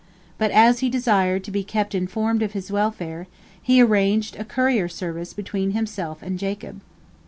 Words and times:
But 0.39 0.49
as 0.49 0.79
he 0.79 0.89
desired 0.89 1.43
to 1.43 1.51
be 1.51 1.63
kept 1.63 1.93
informed 1.93 2.41
of 2.41 2.53
his 2.53 2.71
welfare, 2.71 3.27
he 3.61 3.79
arranged 3.83 4.35
a 4.35 4.43
courier 4.43 4.87
service 4.89 5.31
between 5.31 5.73
himself 5.73 6.23
and 6.23 6.39
Jacob. 6.39 6.81